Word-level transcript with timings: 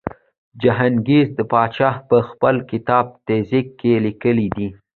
جهانګیر 0.61 1.25
پادشاه 1.53 1.95
په 2.09 2.17
خپل 2.29 2.55
کتاب 2.71 3.05
تزک 3.27 3.65
کې 3.79 3.91
لیکلي 4.05 4.47
دي. 4.55 4.67